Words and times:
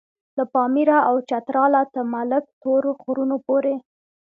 له 0.37 0.43
پاميره 0.53 0.97
او 1.09 1.15
چتراله 1.29 1.81
تر 1.93 2.03
ملک 2.13 2.43
تور 2.61 2.83
غرونو 3.01 3.37
پورې. 3.45 3.75